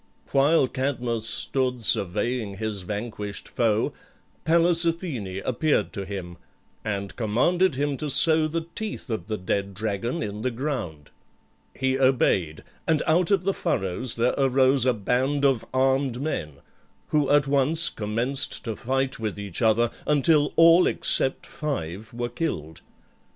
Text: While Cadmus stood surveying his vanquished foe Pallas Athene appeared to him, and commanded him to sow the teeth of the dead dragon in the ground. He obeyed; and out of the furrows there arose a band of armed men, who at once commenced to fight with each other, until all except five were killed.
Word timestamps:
While 0.31 0.67
Cadmus 0.67 1.27
stood 1.29 1.83
surveying 1.83 2.57
his 2.57 2.81
vanquished 2.81 3.47
foe 3.47 3.93
Pallas 4.45 4.83
Athene 4.83 5.43
appeared 5.45 5.93
to 5.93 6.05
him, 6.05 6.37
and 6.83 7.15
commanded 7.15 7.75
him 7.75 7.97
to 7.97 8.09
sow 8.09 8.47
the 8.47 8.65
teeth 8.73 9.11
of 9.11 9.27
the 9.27 9.37
dead 9.37 9.75
dragon 9.75 10.23
in 10.23 10.41
the 10.41 10.49
ground. 10.49 11.11
He 11.75 11.99
obeyed; 11.99 12.63
and 12.87 13.03
out 13.05 13.29
of 13.29 13.43
the 13.43 13.53
furrows 13.53 14.15
there 14.15 14.33
arose 14.39 14.87
a 14.87 14.93
band 14.95 15.45
of 15.45 15.63
armed 15.71 16.19
men, 16.19 16.53
who 17.09 17.29
at 17.29 17.45
once 17.45 17.87
commenced 17.91 18.63
to 18.63 18.75
fight 18.75 19.19
with 19.19 19.37
each 19.37 19.61
other, 19.61 19.91
until 20.07 20.51
all 20.55 20.87
except 20.87 21.45
five 21.45 22.11
were 22.11 22.27
killed. 22.29 22.81